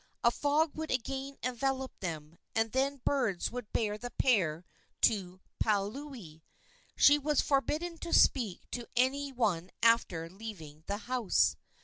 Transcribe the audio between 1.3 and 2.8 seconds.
envelop them, and